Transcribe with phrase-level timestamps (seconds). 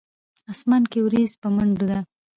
[0.51, 1.99] اسمان کښې وريځ پۀ منډو ده